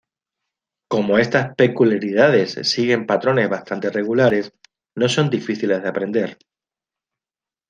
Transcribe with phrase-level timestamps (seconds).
[0.89, 4.51] Como estas peculiaridades siguen patrones bastante regulares,
[4.95, 6.39] no son difíciles de aprender.